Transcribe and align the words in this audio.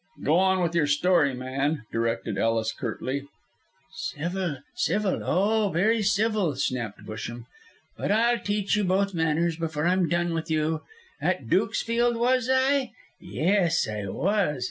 "Go 0.23 0.37
on 0.37 0.61
with 0.63 0.73
your 0.73 0.87
story, 0.87 1.35
man," 1.35 1.85
directed 1.91 2.35
Ellis, 2.35 2.73
curtly. 2.73 3.27
"Civil, 3.93 4.57
civil, 4.73 5.21
oh, 5.23 5.69
very 5.69 6.01
civil," 6.01 6.55
snapped 6.55 7.05
Busham, 7.05 7.45
"but 7.99 8.11
I'll 8.11 8.39
teach 8.39 8.75
you 8.75 8.83
both 8.83 9.13
manners 9.13 9.57
before 9.57 9.85
I'm 9.85 10.09
done 10.09 10.33
with 10.33 10.49
you. 10.49 10.81
At 11.21 11.49
Dukesfield 11.49 12.17
was 12.17 12.49
I? 12.51 12.93
Yes, 13.19 13.87
I 13.87 14.07
was. 14.07 14.59